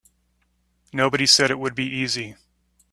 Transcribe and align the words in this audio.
Nobody 0.91 1.27
said 1.27 1.51
it 1.51 1.59
would 1.59 1.75
be 1.75 1.85
easy. 1.85 2.35